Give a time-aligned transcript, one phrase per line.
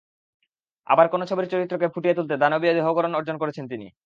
[0.87, 3.87] আবার কোনো ছবির চরিত্রকে ফুটিয়ে তুলতে দানবীয় দেহগড়ন অর্জন করছেন তিনি।